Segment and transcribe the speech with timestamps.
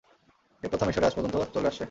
[0.63, 1.79] এ প্রথা মিসরে আজ পর্যন্ত চলে আসছে।